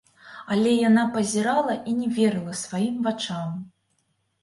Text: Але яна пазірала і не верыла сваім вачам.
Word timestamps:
Але 0.55 0.71
яна 0.89 1.03
пазірала 1.17 1.77
і 1.93 1.95
не 2.01 2.09
верыла 2.17 2.59
сваім 2.65 3.01
вачам. 3.09 3.49